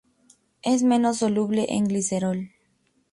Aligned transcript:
Es 0.63 0.81
menos 0.81 1.19
soluble 1.19 1.67
en 1.69 1.85
glicerol. 1.85 2.49